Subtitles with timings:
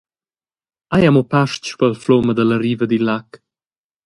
[0.97, 3.27] Ei ha mo pastg spel flum ed alla riva dil lag.